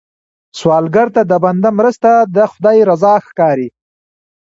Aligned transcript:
سوالګر 0.59 1.07
ته 1.15 1.21
د 1.31 1.33
بنده 1.43 1.69
مرسته، 1.79 2.11
د 2.35 2.37
خدای 2.51 2.77
رضا 2.89 3.13
ښکاري 3.27 3.69